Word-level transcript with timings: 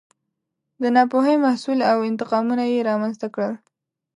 د 0.81 0.83
ناپوهۍ 0.95 1.35
محصول 1.45 1.79
و 1.81 1.87
او 1.91 1.97
انتقامونه 2.09 2.63
یې 2.71 2.85
رامنځته 2.89 3.27
کړل. 3.33 3.53